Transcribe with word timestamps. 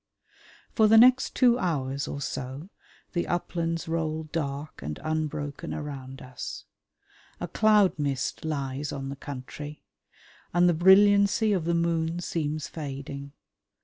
For 0.73 0.87
the 0.87 0.97
next 0.97 1.35
two 1.35 1.59
hours 1.59 2.07
or 2.07 2.21
so 2.21 2.69
the 3.13 3.27
uplands 3.27 3.87
roll 3.87 4.23
dark 4.23 4.81
and 4.81 4.99
unbroken 5.03 5.75
around 5.75 6.23
us. 6.23 6.65
A 7.39 7.47
cloud 7.47 7.99
mist 7.99 8.43
lies 8.43 8.91
on 8.91 9.09
the 9.09 9.15
country, 9.15 9.83
and 10.55 10.67
the 10.67 10.73
brilliancy 10.73 11.53
of 11.53 11.65
the 11.65 11.75
moon 11.75 12.19
seems 12.19 12.67
fading. 12.67 13.33